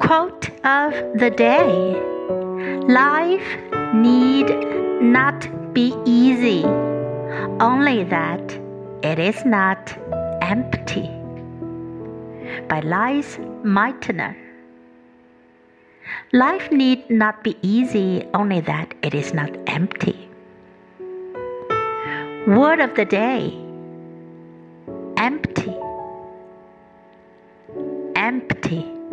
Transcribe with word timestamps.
Quote 0.00 0.48
of 0.64 0.92
the 1.18 1.30
day 1.36 1.94
Life 2.88 3.58
need 3.94 4.48
not 5.02 5.48
be 5.74 5.94
easy, 6.04 6.64
only 7.60 8.04
that 8.04 8.58
it 9.02 9.18
is 9.18 9.44
not 9.44 9.96
empty. 10.40 11.10
By 12.68 12.80
Lise 12.80 13.36
Meitner. 13.62 14.34
Life 16.32 16.70
need 16.70 17.08
not 17.10 17.44
be 17.44 17.56
easy, 17.62 18.26
only 18.34 18.60
that 18.60 18.94
it 19.02 19.14
is 19.14 19.34
not 19.34 19.50
empty. 19.66 20.28
Word 22.46 22.80
of 22.80 22.94
the 22.94 23.04
day 23.04 23.58
empty, 25.16 25.73
empty. 28.24 29.03